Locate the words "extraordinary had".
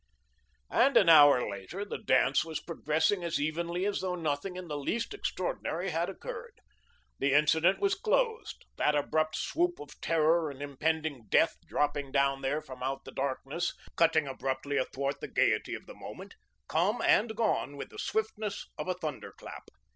5.13-6.09